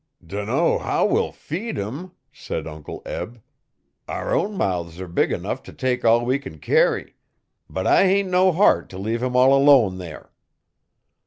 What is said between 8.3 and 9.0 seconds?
no heart t'